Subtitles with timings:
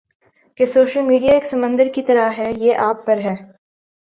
[0.57, 3.35] کہ social media ایک سمندر کی طرح ہے یہ آپ پر ہے